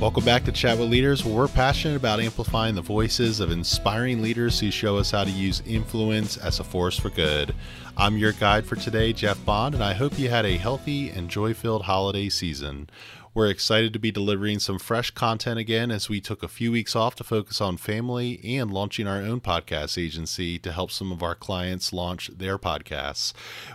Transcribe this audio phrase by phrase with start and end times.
[0.00, 4.22] Welcome back to Chat with Leaders, where we're passionate about amplifying the voices of inspiring
[4.22, 7.54] leaders who show us how to use influence as a force for good.
[7.98, 11.28] I'm your guide for today, Jeff Bond, and I hope you had a healthy and
[11.28, 12.88] joy filled holiday season.
[13.32, 16.96] We're excited to be delivering some fresh content again as we took a few weeks
[16.96, 21.22] off to focus on family and launching our own podcast agency to help some of
[21.22, 23.32] our clients launch their podcasts.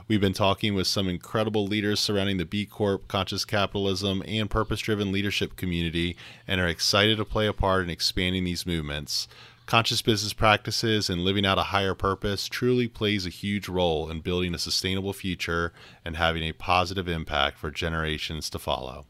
[0.09, 4.81] We've been talking with some incredible leaders surrounding the B Corp, conscious capitalism, and purpose
[4.81, 9.29] driven leadership community and are excited to play a part in expanding these movements.
[9.67, 14.19] Conscious business practices and living out a higher purpose truly plays a huge role in
[14.19, 15.71] building a sustainable future
[16.03, 19.05] and having a positive impact for generations to follow.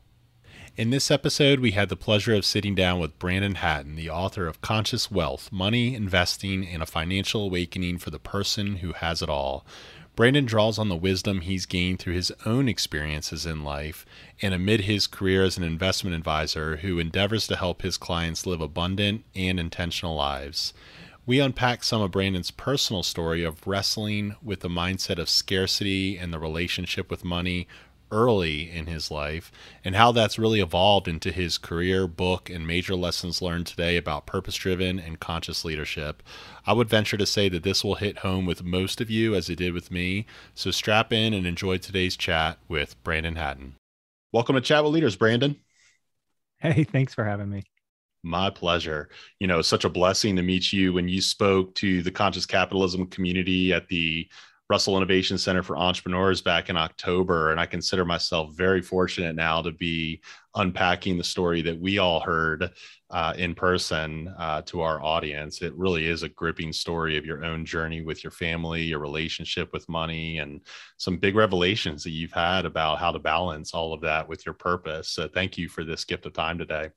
[0.77, 4.45] In this episode, we had the pleasure of sitting down with Brandon Hatton, the author
[4.45, 9.29] of Conscious Wealth Money, Investing, and a Financial Awakening for the Person Who Has It
[9.29, 9.65] All.
[10.17, 14.05] Brandon draws on the wisdom he's gained through his own experiences in life
[14.41, 18.59] and amid his career as an investment advisor who endeavors to help his clients live
[18.59, 20.73] abundant and intentional lives.
[21.25, 26.33] We unpack some of Brandon's personal story of wrestling with the mindset of scarcity and
[26.33, 27.65] the relationship with money
[28.11, 29.51] early in his life
[29.83, 34.25] and how that's really evolved into his career, book, and major lessons learned today about
[34.25, 36.23] purpose driven and conscious leadership.
[36.65, 39.49] I would venture to say that this will hit home with most of you as
[39.49, 40.25] it did with me.
[40.53, 43.75] So strap in and enjoy today's chat with Brandon Hatton.
[44.31, 45.55] Welcome to Chat with Leaders, Brandon.
[46.57, 47.63] Hey, thanks for having me.
[48.23, 49.09] My pleasure.
[49.39, 53.05] You know, such a blessing to meet you when you spoke to the conscious capitalism
[53.07, 54.27] community at the
[54.67, 57.51] Russell Innovation Center for Entrepreneurs back in October.
[57.51, 60.21] And I consider myself very fortunate now to be
[60.55, 62.71] unpacking the story that we all heard
[63.11, 65.61] uh, in person uh, to our audience.
[65.61, 69.71] It really is a gripping story of your own journey with your family, your relationship
[69.71, 70.61] with money, and
[70.97, 74.55] some big revelations that you've had about how to balance all of that with your
[74.55, 75.09] purpose.
[75.09, 76.89] So thank you for this gift of time today.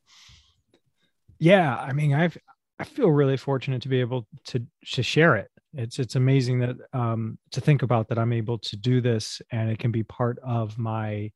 [1.38, 2.36] Yeah, I mean, I've
[2.78, 6.76] I feel really fortunate to be able to to share it it's it's amazing that
[6.92, 10.38] um, to think about that I'm able to do this and it can be part
[10.42, 11.30] of my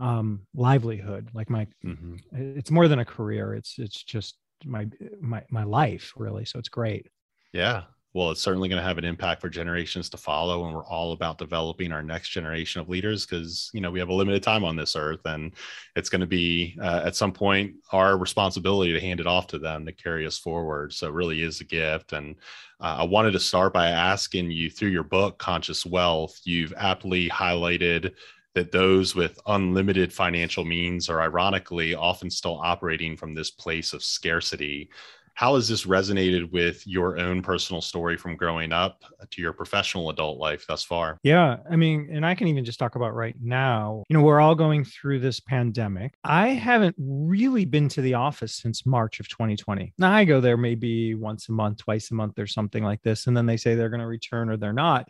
[0.00, 1.30] um, livelihood.
[1.32, 2.16] Like my, mm-hmm.
[2.32, 3.54] it's more than a career.
[3.54, 4.86] It's it's just my
[5.20, 6.44] my my life really.
[6.44, 7.08] So it's great.
[7.52, 10.64] Yeah, well, it's certainly going to have an impact for generations to follow.
[10.64, 14.08] And we're all about developing our next generation of leaders because, you know, we have
[14.08, 15.22] a limited time on this earth.
[15.24, 15.52] And
[15.96, 19.58] it's going to be uh, at some point our responsibility to hand it off to
[19.58, 20.92] them to carry us forward.
[20.92, 22.12] So it really is a gift.
[22.12, 22.36] And
[22.80, 27.28] uh, I wanted to start by asking you through your book, Conscious Wealth, you've aptly
[27.28, 28.14] highlighted
[28.54, 34.04] that those with unlimited financial means are ironically often still operating from this place of
[34.04, 34.88] scarcity
[35.34, 40.10] how has this resonated with your own personal story from growing up to your professional
[40.10, 41.18] adult life thus far?
[41.22, 41.56] Yeah.
[41.70, 44.04] I mean, and I can even just talk about right now.
[44.08, 46.14] You know, we're all going through this pandemic.
[46.22, 49.92] I haven't really been to the office since March of 2020.
[49.98, 53.26] Now I go there maybe once a month, twice a month, or something like this.
[53.26, 55.08] And then they say they're going to return or they're not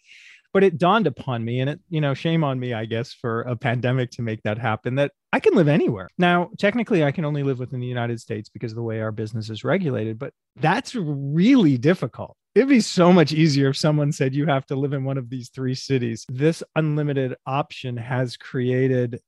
[0.54, 3.42] but it dawned upon me and it you know shame on me i guess for
[3.42, 7.26] a pandemic to make that happen that i can live anywhere now technically i can
[7.26, 10.32] only live within the united states because of the way our business is regulated but
[10.56, 14.92] that's really difficult It'd be so much easier if someone said you have to live
[14.92, 16.24] in one of these three cities.
[16.28, 19.20] This unlimited option has created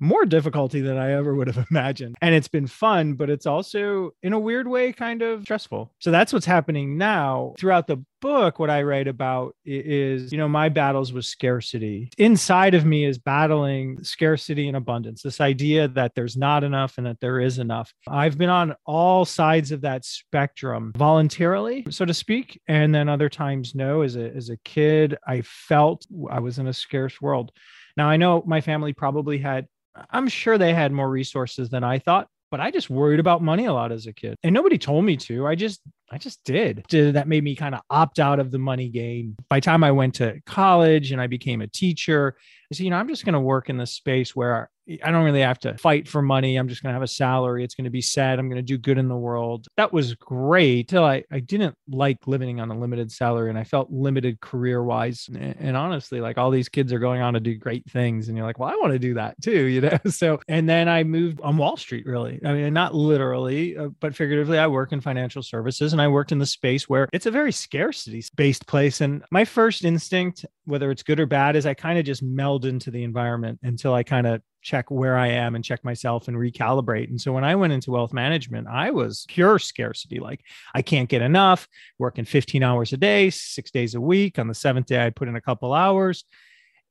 [0.00, 2.16] more difficulty than I ever would have imagined.
[2.20, 5.92] And it's been fun, but it's also in a weird way kind of stressful.
[5.98, 7.54] So that's what's happening now.
[7.58, 12.10] Throughout the book, what I write about is, you know, my battles with scarcity.
[12.18, 17.06] Inside of me is battling scarcity and abundance, this idea that there's not enough and
[17.06, 17.92] that there is enough.
[18.08, 23.28] I've been on all sides of that spectrum voluntarily, so to speak, and then other
[23.28, 24.02] times no.
[24.02, 27.52] As a as a kid, I felt I was in a scarce world.
[27.96, 29.66] Now I know my family probably had
[30.10, 33.66] I'm sure they had more resources than I thought, but I just worried about money
[33.66, 34.36] a lot as a kid.
[34.42, 35.46] And nobody told me to.
[35.46, 36.84] I just I just did.
[36.90, 39.36] That made me kind of opt out of the money game.
[39.48, 42.36] By time I went to college and I became a teacher,
[42.70, 44.70] I said, you know, I'm just going to work in this space where
[45.02, 46.56] I don't really have to fight for money.
[46.56, 47.62] I'm just going to have a salary.
[47.62, 48.38] It's going to be set.
[48.38, 49.66] I'm going to do good in the world.
[49.76, 53.64] That was great till I, I didn't like living on a limited salary and I
[53.64, 55.28] felt limited career wise.
[55.28, 58.28] And, and honestly, like all these kids are going on to do great things.
[58.28, 59.98] And you're like, well, I want to do that too, you know?
[60.18, 62.40] So, and then I moved on Wall Street, really.
[62.44, 66.30] I mean, not literally, uh, but figuratively, I work in financial services and I worked
[66.30, 69.00] in the space where it's a very scarcity based place.
[69.00, 72.64] And my first instinct, whether it's good or bad, is I kind of just meld
[72.64, 76.36] into the environment until I kind of check where I am and check myself and
[76.36, 77.08] recalibrate.
[77.08, 80.20] And so when I went into wealth management, I was pure scarcity.
[80.20, 81.66] Like I can't get enough,
[81.98, 84.38] working 15 hours a day, six days a week.
[84.38, 86.24] On the seventh day, I'd put in a couple hours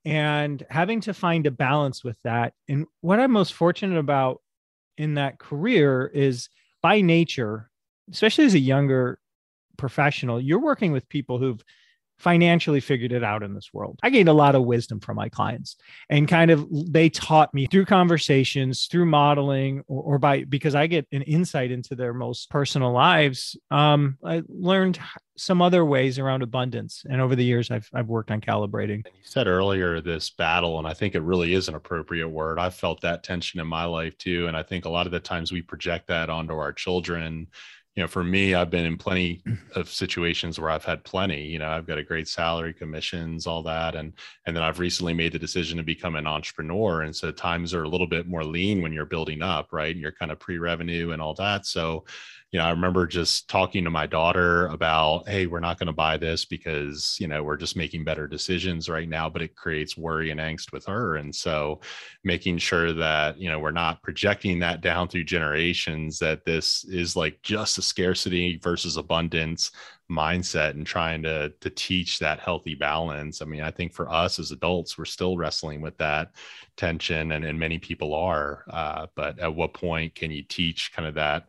[0.04, 2.54] and having to find a balance with that.
[2.68, 4.42] And what I'm most fortunate about
[4.98, 6.50] in that career is
[6.82, 7.70] by nature,
[8.12, 9.20] especially as a younger
[9.78, 11.64] professional, you're working with people who've
[12.20, 14.00] financially figured it out in this world.
[14.02, 15.78] I gained a lot of wisdom from my clients
[16.10, 20.88] and kind of they taught me through conversations, through modeling, or, or by because I
[20.88, 23.56] get an insight into their most personal lives.
[23.70, 25.00] Um, I learned
[25.38, 27.04] some other ways around abundance.
[27.08, 29.06] And over the years, I've, I've worked on calibrating.
[29.06, 32.58] You said earlier this battle, and I think it really is an appropriate word.
[32.58, 34.48] I've felt that tension in my life too.
[34.48, 37.48] And I think a lot of the times we project that onto our children
[37.98, 39.80] you know, for me, I've been in plenty mm-hmm.
[39.80, 41.42] of situations where I've had plenty.
[41.42, 44.14] You know, I've got a great salary, commissions, all that, and
[44.46, 47.84] and then I've recently made the decision to become an entrepreneur, and so times are
[47.84, 49.96] a little bit more lean when you're building up, right?
[49.96, 51.66] You're kind of pre-revenue and all that.
[51.66, 52.06] So,
[52.52, 55.94] you know, I remember just talking to my daughter about, hey, we're not going to
[55.94, 59.98] buy this because, you know, we're just making better decisions right now, but it creates
[59.98, 61.18] worry and angst with her.
[61.18, 61.82] And so
[62.24, 67.18] making sure that, you know, we're not projecting that down through generations, that this is
[67.18, 69.72] like just a scarcity versus abundance
[70.10, 73.42] mindset and trying to to teach that healthy balance.
[73.42, 76.32] I mean, I think for us as adults, we're still wrestling with that
[76.78, 78.64] tension and, and many people are.
[78.70, 81.48] Uh, but at what point can you teach kind of that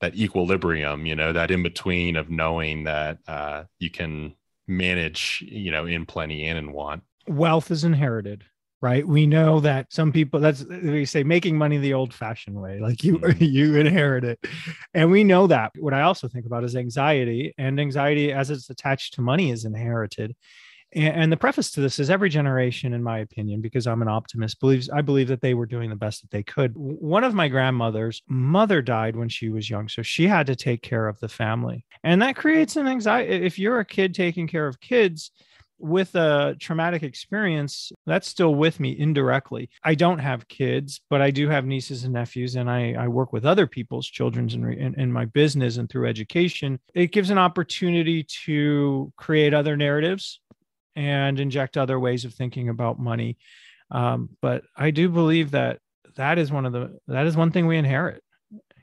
[0.00, 4.34] that equilibrium, you know, that in between of knowing that uh, you can
[4.66, 7.02] manage, you know, in plenty and in want.
[7.26, 8.44] Wealth is inherited,
[8.80, 9.06] right?
[9.06, 13.18] We know that some people that's we say making money the old-fashioned way, like you
[13.18, 13.42] mm-hmm.
[13.44, 14.38] you inherit it,
[14.94, 15.72] and we know that.
[15.78, 19.64] What I also think about is anxiety, and anxiety as it's attached to money is
[19.64, 20.36] inherited.
[20.94, 24.58] And, the preface to this is every generation, in my opinion, because I'm an optimist,
[24.60, 26.72] believes I believe that they were doing the best that they could.
[26.74, 30.82] One of my grandmothers' mother died when she was young, so she had to take
[30.82, 33.44] care of the family, and that creates an anxiety.
[33.44, 35.30] If you're a kid taking care of kids,
[35.78, 41.30] with a traumatic experience that's still with me indirectly i don't have kids but i
[41.30, 45.00] do have nieces and nephews and i, I work with other people's children's in, in,
[45.00, 50.40] in my business and through education it gives an opportunity to create other narratives
[50.98, 53.38] and inject other ways of thinking about money.
[53.92, 55.78] Um, but I do believe that
[56.16, 58.22] that is one of the that is one thing we inherit.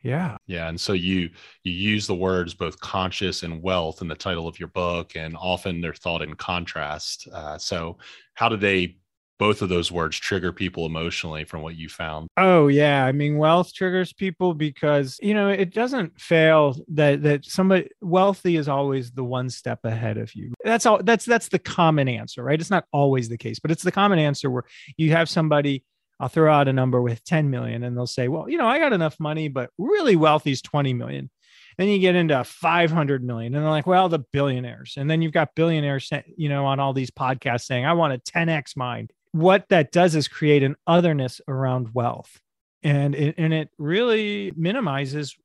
[0.02, 0.38] Yeah.
[0.48, 0.70] Yeah.
[0.70, 1.30] And so you
[1.64, 5.36] you use the words both conscious and wealth in the title of your book, and
[5.38, 7.28] often they're thought in contrast.
[7.34, 7.98] Uh, so
[8.36, 8.98] how do they
[9.38, 13.38] both of those words trigger people emotionally from what you found oh yeah i mean
[13.38, 19.12] wealth triggers people because you know it doesn't fail that that somebody wealthy is always
[19.12, 22.72] the one step ahead of you that's all that's that's the common answer right it's
[22.72, 24.64] not always the case but it's the common answer where
[24.98, 25.84] you have somebody
[26.20, 28.80] I'll throw out a number with 10 million and they'll say, well, you know, I
[28.80, 31.30] got enough money, but really wealthy is 20 million.
[31.78, 34.94] Then you get into 500 million and they're like, well, the billionaires.
[34.98, 38.18] And then you've got billionaires, you know, on all these podcasts saying, I want a
[38.18, 42.40] 10x mind what that does is create an otherness around wealth.
[42.84, 45.36] And it, and it really minimizes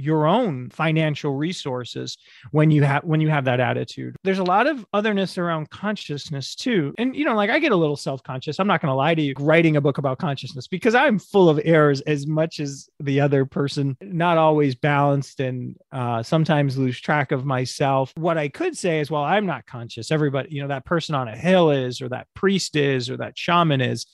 [0.00, 2.16] your own financial resources
[2.50, 4.16] when you have when you have that attitude.
[4.24, 6.94] There's a lot of otherness around consciousness too.
[6.98, 8.58] And you know like i get a little self-conscious.
[8.58, 11.48] I'm not going to lie to you writing a book about consciousness because i'm full
[11.48, 13.96] of errors as much as the other person.
[14.00, 18.12] Not always balanced and uh, sometimes lose track of myself.
[18.16, 20.10] What i could say is well i'm not conscious.
[20.10, 23.36] Everybody you know that person on a hill is or that priest is or that
[23.36, 24.06] shaman is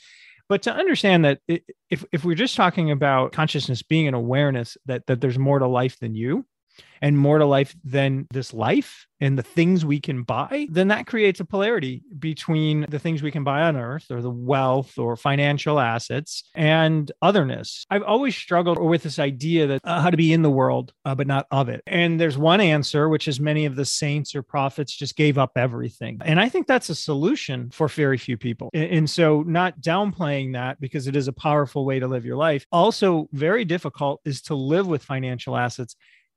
[0.48, 5.06] but to understand that if, if we're just talking about consciousness being an awareness that,
[5.06, 6.46] that there's more to life than you,
[7.02, 11.06] and more to life than this life and the things we can buy, then that
[11.06, 15.16] creates a polarity between the things we can buy on earth or the wealth or
[15.16, 17.86] financial assets and otherness.
[17.90, 21.14] I've always struggled with this idea that uh, how to be in the world, uh,
[21.14, 21.82] but not of it.
[21.86, 25.52] And there's one answer, which is many of the saints or prophets just gave up
[25.56, 26.18] everything.
[26.24, 28.70] And I think that's a solution for very few people.
[28.74, 32.36] And, and so, not downplaying that because it is a powerful way to live your
[32.36, 32.66] life.
[32.70, 35.96] Also, very difficult is to live with financial assets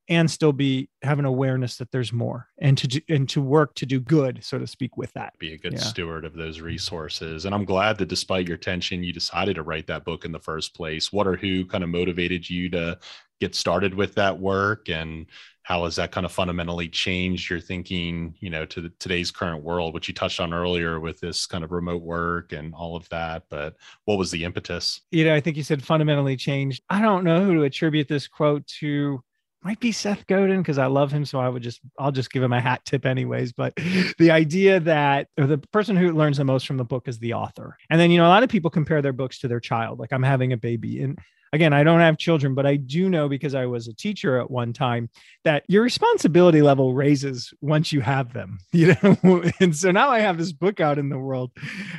[0.10, 3.75] and still be have an awareness that there's more and to do, and to work
[3.75, 5.38] to do good so to speak with that.
[5.39, 5.80] Be a good yeah.
[5.80, 7.46] steward of those resources.
[7.46, 10.39] And i'm glad that despite your tension you decided to write that book in the
[10.39, 11.13] first place.
[11.13, 12.98] What or who kind of motivated you to
[13.39, 14.89] get started with that work?
[14.89, 15.28] And
[15.62, 19.63] how has that kind of fundamentally changed your thinking you know to the, today's current
[19.63, 19.94] world?
[19.94, 23.44] Which you touched on earlier with this kind of remote work and all of that
[23.50, 23.75] but
[24.06, 25.01] what was the impetus?
[25.12, 26.82] You know i think you said fundamentally changed.
[26.89, 29.24] I don't know who to attribute this quote to
[29.63, 31.25] might be Seth Godin because I love him.
[31.25, 33.51] So I would just, I'll just give him a hat tip anyways.
[33.51, 33.74] But
[34.18, 37.78] the idea that the person who learns the most from the book is the author.
[37.89, 40.00] And then, you know, a lot of people compare their books to their child.
[40.00, 41.01] Like I'm having a baby.
[41.01, 41.20] And
[41.53, 44.50] again, I don't have children, but I do know because I was a teacher at
[44.50, 45.10] one time
[45.44, 49.44] that your responsibility level raises once you have them, you know.
[49.60, 51.51] and so now I have this book out in the world.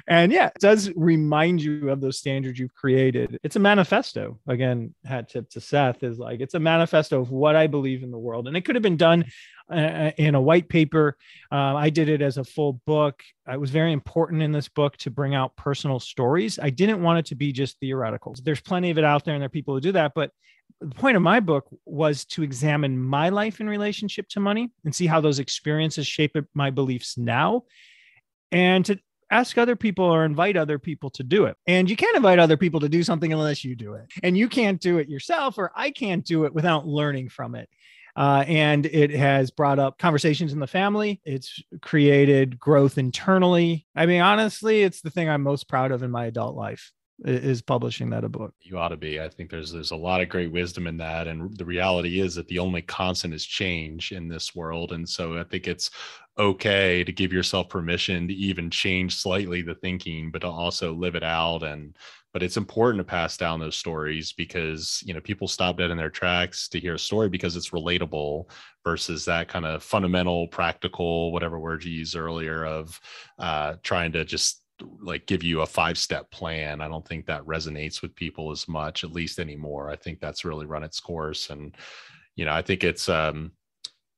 [0.06, 3.38] And yeah, it does remind you of those standards you've created.
[3.42, 4.38] It's a manifesto.
[4.46, 8.10] Again, hat tip to Seth is like it's a manifesto of what I believe in
[8.10, 8.48] the world.
[8.48, 9.24] And it could have been done
[9.70, 11.16] uh, in a white paper.
[11.50, 13.22] Uh, I did it as a full book.
[13.50, 16.58] It was very important in this book to bring out personal stories.
[16.58, 18.34] I didn't want it to be just theoretical.
[18.42, 20.12] There's plenty of it out there, and there are people who do that.
[20.14, 20.30] But
[20.80, 24.94] the point of my book was to examine my life in relationship to money and
[24.94, 27.64] see how those experiences shape my beliefs now,
[28.50, 28.98] and to
[29.32, 31.56] ask other people or invite other people to do it.
[31.66, 34.06] And you can't invite other people to do something unless you do it.
[34.24, 37.68] And you can't do it yourself, or I can't do it without learning from it.
[38.20, 41.22] Uh, and it has brought up conversations in the family.
[41.24, 43.86] It's created growth internally.
[43.96, 46.92] I mean, honestly, it's the thing I'm most proud of in my adult life
[47.24, 48.54] is publishing that a book.
[48.60, 49.20] You ought to be.
[49.20, 52.34] I think there's there's a lot of great wisdom in that, and the reality is
[52.34, 55.90] that the only constant is change in this world, and so I think it's
[56.38, 61.14] okay to give yourself permission to even change slightly the thinking, but to also live
[61.14, 61.96] it out and
[62.32, 65.96] but it's important to pass down those stories because you know people stop dead in
[65.96, 68.48] their tracks to hear a story because it's relatable
[68.84, 73.00] versus that kind of fundamental practical whatever word you used earlier of
[73.38, 74.59] uh, trying to just
[75.00, 78.68] like give you a five step plan i don't think that resonates with people as
[78.68, 81.76] much at least anymore i think that's really run its course and
[82.36, 83.52] you know i think it's um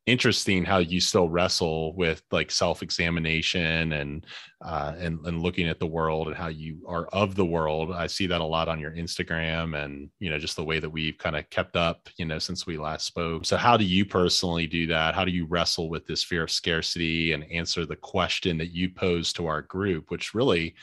[0.07, 4.27] interesting how you still wrestle with like self-examination and
[4.65, 7.93] uh, and and looking at the world and how you are of the world.
[7.93, 10.91] I see that a lot on your Instagram and you know just the way that
[10.91, 13.45] we've kind of kept up you know since we last spoke.
[13.45, 15.15] So how do you personally do that?
[15.15, 18.91] How do you wrestle with this fear of scarcity and answer the question that you
[18.91, 20.75] pose to our group, which really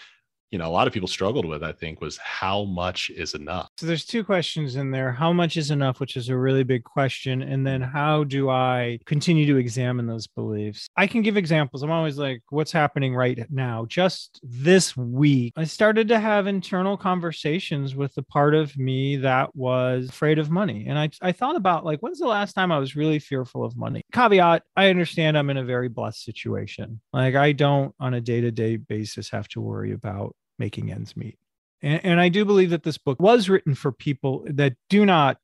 [0.51, 3.69] you know a lot of people struggled with i think was how much is enough?
[3.77, 6.83] So there's two questions in there how much is enough which is a really big
[6.83, 10.89] question and then how do i continue to examine those beliefs?
[10.97, 13.85] I can give examples i'm always like what's happening right now?
[13.85, 19.55] Just this week i started to have internal conversations with the part of me that
[19.55, 22.79] was afraid of money and i, I thought about like when's the last time i
[22.79, 24.01] was really fearful of money?
[24.13, 28.77] Caveat i understand i'm in a very blessed situation like i don't on a day-to-day
[28.77, 31.37] basis have to worry about making ends meet.
[31.81, 35.37] And, and I do believe that this book was written for people that do not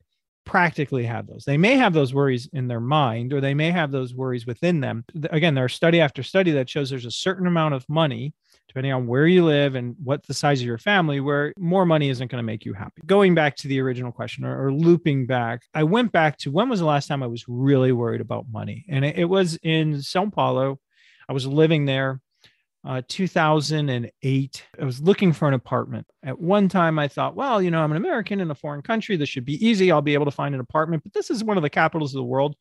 [0.45, 1.43] practically have those.
[1.43, 4.79] They may have those worries in their mind or they may have those worries within
[4.79, 5.03] them.
[5.31, 8.33] Again, there's study after study that shows there's a certain amount of money,
[8.67, 12.09] depending on where you live and what the size of your family, where more money
[12.09, 13.01] isn't going to make you happy.
[13.05, 16.69] Going back to the original question or, or, looping back, I went back to when
[16.69, 18.85] was the last time I was really worried about money?
[18.87, 20.79] And it, it was in Sao Paulo.
[21.27, 22.21] I was living there
[22.85, 24.63] uh, 2008.
[24.79, 26.05] I was looking for an apartment.
[26.23, 29.17] At one time, I thought, well, you know, I'm an American in a foreign country.
[29.17, 29.91] This should be easy.
[29.91, 31.03] I'll be able to find an apartment.
[31.03, 32.55] But this is one of the capitals of the world.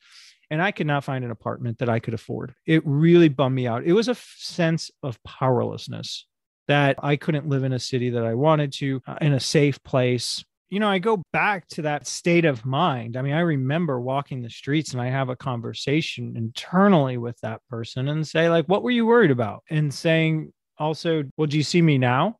[0.50, 2.54] And I could not find an apartment that I could afford.
[2.66, 3.84] It really bummed me out.
[3.84, 6.26] It was a f- sense of powerlessness
[6.68, 9.82] that I couldn't live in a city that I wanted to, uh, in a safe
[9.82, 13.16] place you know, I go back to that state of mind.
[13.16, 17.60] I mean, I remember walking the streets and I have a conversation internally with that
[17.70, 19.62] person and say, like, what were you worried about?
[19.70, 22.38] And saying also, well, do you see me now?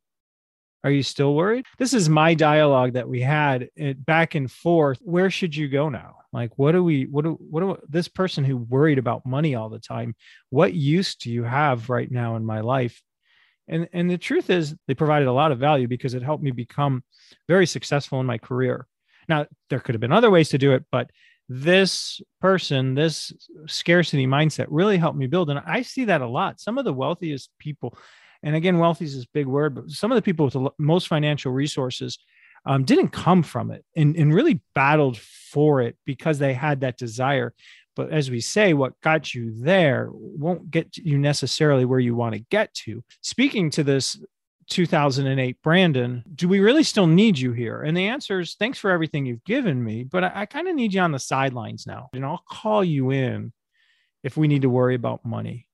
[0.83, 1.65] Are you still worried?
[1.77, 4.99] This is my dialogue that we had it back and forth.
[5.01, 6.17] Where should you go now?
[6.33, 9.69] Like, what do we, what do, what do this person who worried about money all
[9.69, 10.13] the time,
[10.49, 13.01] what use do you have right now in my life?
[13.67, 16.51] And, and the truth is, they provided a lot of value because it helped me
[16.51, 17.03] become
[17.47, 18.87] very successful in my career.
[19.27, 21.09] Now, there could have been other ways to do it, but
[21.49, 23.31] this person, this
[23.67, 25.49] scarcity mindset really helped me build.
[25.49, 26.59] And I see that a lot.
[26.59, 27.97] Some of the wealthiest people,
[28.43, 31.07] and again, wealthy is this big word, but some of the people with the most
[31.07, 32.19] financial resources
[32.65, 36.97] um, didn't come from it and, and really battled for it because they had that
[36.97, 37.53] desire.
[37.95, 42.33] But as we say, what got you there won't get you necessarily where you want
[42.33, 43.03] to get to.
[43.21, 44.17] Speaking to this
[44.69, 47.81] 2008 Brandon, do we really still need you here?
[47.81, 50.75] And the answer is thanks for everything you've given me, but I, I kind of
[50.75, 52.09] need you on the sidelines now.
[52.13, 53.53] And I'll call you in
[54.23, 55.67] if we need to worry about money.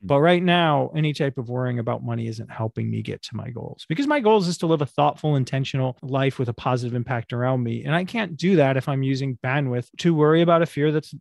[0.00, 0.06] Hmm.
[0.06, 3.50] But right now, any type of worrying about money isn't helping me get to my
[3.50, 7.32] goals because my goals is to live a thoughtful, intentional life with a positive impact
[7.32, 7.84] around me.
[7.84, 11.14] And I can't do that if I'm using bandwidth to worry about a fear that's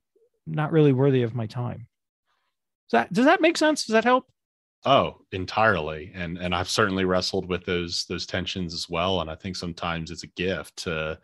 [0.47, 1.87] not really worthy of my time.
[2.89, 3.85] Does that, does that make sense?
[3.85, 4.25] Does that help?
[4.85, 6.11] Oh, entirely.
[6.13, 9.21] And and I've certainly wrestled with those those tensions as well.
[9.21, 11.19] And I think sometimes it's a gift to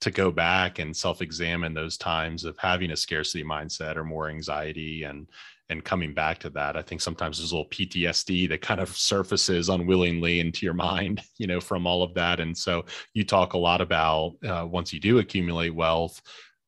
[0.00, 5.04] to go back and self-examine those times of having a scarcity mindset or more anxiety
[5.04, 5.28] and
[5.68, 8.94] and coming back to that i think sometimes there's a little ptsd that kind of
[8.96, 13.54] surfaces unwillingly into your mind you know from all of that and so you talk
[13.54, 16.20] a lot about uh, once you do accumulate wealth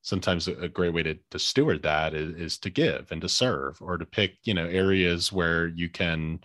[0.08, 3.76] sometimes a great way to, to steward that is, is to give and to serve
[3.82, 6.40] or to pick you know areas where you can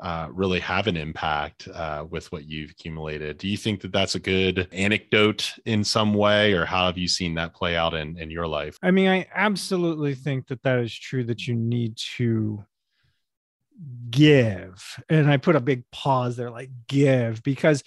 [0.00, 3.38] uh, really have an impact uh, with what you've accumulated.
[3.38, 7.08] Do you think that that's a good anecdote in some way, or how have you
[7.08, 8.76] seen that play out in, in your life?
[8.82, 12.62] I mean, I absolutely think that that is true, that you need to
[14.10, 15.02] give.
[15.08, 17.82] And I put a big pause there, like give, because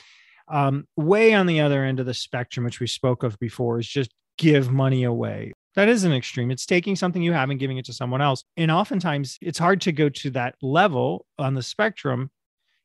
[0.47, 3.87] um, way on the other end of the spectrum, which we spoke of before, is
[3.87, 4.09] just
[4.39, 5.53] give money away.
[5.75, 6.49] That is an extreme.
[6.49, 8.43] It's taking something you have and giving it to someone else.
[8.57, 12.31] And oftentimes it's hard to go to that level on the spectrum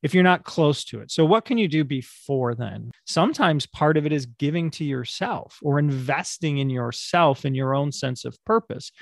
[0.03, 1.11] if you're not close to it.
[1.11, 2.91] So, what can you do before then?
[3.07, 7.91] Sometimes part of it is giving to yourself or investing in yourself and your own
[7.91, 8.93] sense of purpose.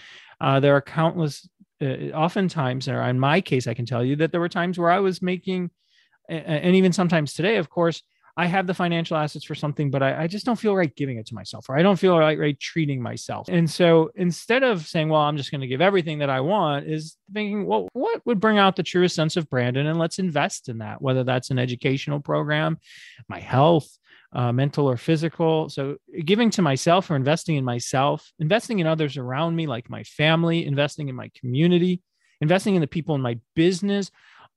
[0.41, 1.49] Uh, there are countless,
[1.81, 4.91] uh, oftentimes, or in my case, I can tell you that there were times where
[4.91, 5.71] I was making,
[6.29, 8.03] and even sometimes today, of course,
[8.37, 11.19] I have the financial assets for something, but I, I, just don't feel right giving
[11.19, 13.49] it to myself, or I don't feel right, right treating myself.
[13.51, 16.87] And so instead of saying, well, I'm just going to give everything that I want,
[16.87, 19.87] is thinking, well, what would bring out the truest sense of Brandon?
[19.87, 22.79] And let's invest in that, whether that's an educational program,
[23.29, 23.99] my health,
[24.33, 25.69] uh, mental or physical.
[25.69, 30.05] So giving to myself or investing in myself, investing in others around me, like my
[30.05, 32.01] family, investing in my community,
[32.41, 34.11] investing in the people in my business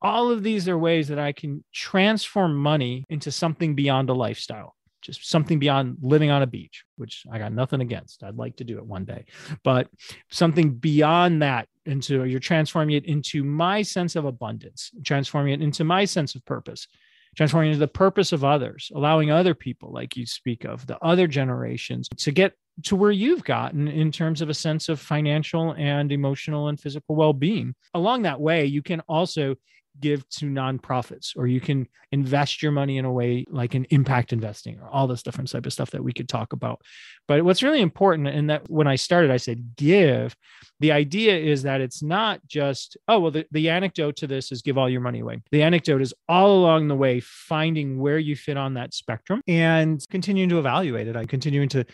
[0.05, 4.75] all of these are ways that I can transform money into something beyond a lifestyle,
[5.01, 8.23] just something beyond living on a beach, which I got nothing against.
[8.23, 9.25] I'd like to do it one day,
[9.63, 9.87] but
[10.29, 15.83] something beyond that into you're transforming it into my sense of abundance, transforming it into
[15.83, 16.87] my sense of purpose,
[17.35, 21.25] transforming into the purpose of others, allowing other people, like you speak of, the other
[21.25, 26.11] generations to get to where you've gotten in terms of a sense of financial and
[26.11, 27.73] emotional and physical well-being.
[27.95, 29.55] Along that way, you can also
[29.99, 34.33] give to nonprofits or you can invest your money in a way like an impact
[34.33, 36.81] investing or all this different type of stuff that we could talk about
[37.27, 40.35] but what's really important and that when i started i said give
[40.79, 44.61] the idea is that it's not just oh well the, the anecdote to this is
[44.61, 48.35] give all your money away the anecdote is all along the way finding where you
[48.35, 51.85] fit on that spectrum and continuing to evaluate it i'm continuing to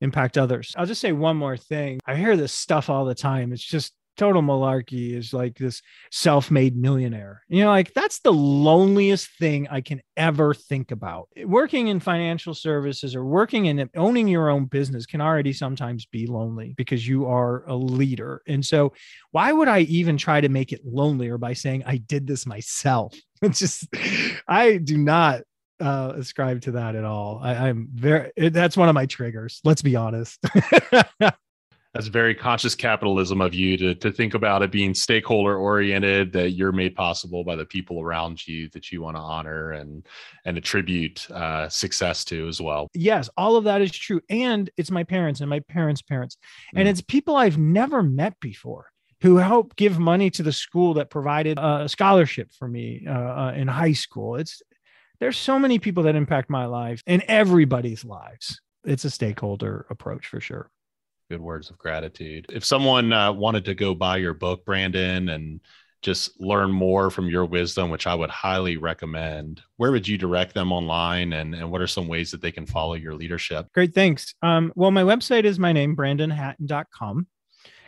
[0.00, 0.74] impact others.
[0.76, 2.00] I'll just say one more thing.
[2.06, 3.52] I hear this stuff all the time.
[3.52, 5.80] It's just total malarkey is like this
[6.10, 11.88] self-made millionaire you know like that's the loneliest thing i can ever think about working
[11.88, 16.74] in financial services or working in owning your own business can already sometimes be lonely
[16.76, 18.92] because you are a leader and so
[19.30, 23.14] why would i even try to make it lonelier by saying i did this myself
[23.40, 23.88] it's just
[24.46, 25.40] i do not
[25.80, 27.40] uh, ascribe to that at all.
[27.42, 28.30] I, am very.
[28.36, 29.62] That's one of my triggers.
[29.64, 30.38] Let's be honest.
[31.94, 36.50] that's very conscious capitalism of you to, to think about it being stakeholder oriented that
[36.50, 40.06] you're made possible by the people around you that you want to honor and
[40.44, 42.88] and attribute uh, success to as well.
[42.94, 46.36] Yes all of that is true and it's my parents and my parents parents
[46.74, 46.90] and mm.
[46.90, 48.90] it's people i've never met before
[49.22, 53.52] who helped give money to the school that provided a scholarship for me uh, uh,
[53.54, 54.36] in high school.
[54.36, 54.62] It's
[55.18, 58.60] there's so many people that impact my life and everybody's lives.
[58.84, 60.70] It's a stakeholder approach for sure
[61.30, 62.44] good words of gratitude.
[62.50, 65.60] If someone uh, wanted to go buy your book, Brandon, and
[66.02, 70.54] just learn more from your wisdom, which I would highly recommend, where would you direct
[70.54, 73.66] them online and, and what are some ways that they can follow your leadership?
[73.74, 74.34] Great, thanks.
[74.42, 77.28] Um, well, my website is my name, brandonhatton.com.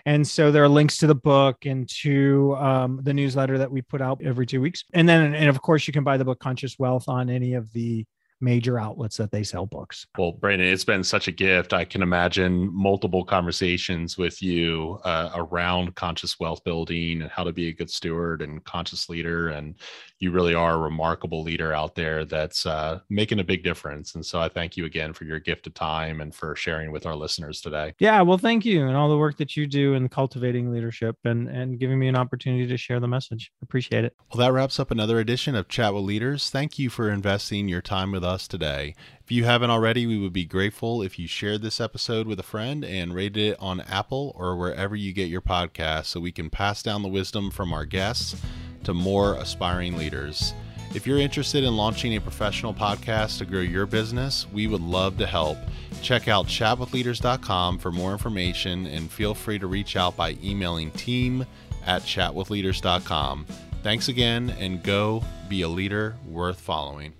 [0.04, 3.82] And so there are links to the book and to um, the newsletter that we
[3.82, 4.84] put out every two weeks.
[4.92, 7.72] And then, and of course, you can buy the book Conscious Wealth on any of
[7.72, 8.04] the
[8.42, 10.06] major outlets that they sell books.
[10.18, 11.72] Well, Brandon, it's been such a gift.
[11.72, 17.52] I can imagine multiple conversations with you uh, around conscious wealth building and how to
[17.52, 19.48] be a good steward and conscious leader.
[19.48, 19.76] And
[20.18, 24.14] you really are a remarkable leader out there that's uh, making a big difference.
[24.14, 27.06] And so I thank you again for your gift of time and for sharing with
[27.06, 27.94] our listeners today.
[27.98, 31.48] Yeah, well, thank you and all the work that you do in cultivating leadership and
[31.48, 33.52] and giving me an opportunity to share the message.
[33.62, 34.14] Appreciate it.
[34.32, 36.50] Well, that wraps up another edition of Chat with Leaders.
[36.50, 38.94] Thank you for investing your time with us us today.
[39.22, 42.42] If you haven't already, we would be grateful if you shared this episode with a
[42.42, 46.50] friend and rated it on Apple or wherever you get your podcasts so we can
[46.50, 48.34] pass down the wisdom from our guests
[48.84, 50.54] to more aspiring leaders.
[50.94, 55.16] If you're interested in launching a professional podcast to grow your business, we would love
[55.18, 55.56] to help.
[56.02, 61.46] Check out chatwithleaders.com for more information and feel free to reach out by emailing team
[61.86, 63.46] at chatwithleaders.com.
[63.82, 67.14] Thanks again and go be a leader worth following.